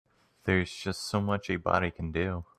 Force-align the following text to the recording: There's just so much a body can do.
There's 0.45 0.73
just 0.75 1.03
so 1.03 1.21
much 1.21 1.47
a 1.51 1.57
body 1.57 1.91
can 1.91 2.11
do. 2.11 2.43